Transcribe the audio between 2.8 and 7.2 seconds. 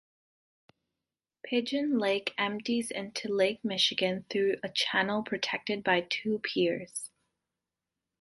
into Lake Michigan through a channel protected by two piers.